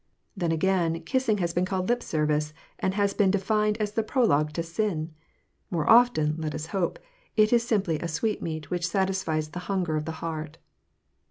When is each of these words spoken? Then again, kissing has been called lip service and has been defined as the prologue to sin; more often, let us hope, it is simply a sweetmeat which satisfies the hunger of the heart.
Then 0.35 0.51
again, 0.51 1.03
kissing 1.03 1.37
has 1.37 1.53
been 1.53 1.63
called 1.63 1.87
lip 1.87 2.01
service 2.01 2.55
and 2.79 2.95
has 2.95 3.13
been 3.13 3.29
defined 3.29 3.77
as 3.77 3.91
the 3.91 4.01
prologue 4.01 4.51
to 4.53 4.63
sin; 4.63 5.13
more 5.69 5.87
often, 5.87 6.37
let 6.39 6.55
us 6.55 6.65
hope, 6.73 6.97
it 7.37 7.53
is 7.53 7.61
simply 7.61 7.99
a 7.99 8.07
sweetmeat 8.07 8.71
which 8.71 8.87
satisfies 8.87 9.49
the 9.49 9.59
hunger 9.69 9.95
of 9.97 10.05
the 10.05 10.13
heart. 10.17 10.57